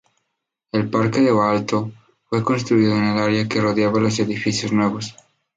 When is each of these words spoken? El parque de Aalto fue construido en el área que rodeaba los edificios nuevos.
El 0.71 0.89
parque 0.89 1.19
de 1.21 1.29
Aalto 1.29 1.91
fue 2.27 2.43
construido 2.43 2.97
en 2.97 3.03
el 3.03 3.19
área 3.19 3.47
que 3.47 3.61
rodeaba 3.61 3.99
los 3.99 4.17
edificios 4.17 4.71
nuevos. 4.73 5.15